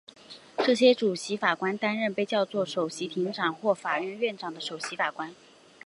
[0.65, 5.35] 这些主席法官担任被叫作首席庭长或法院院长的首席法官。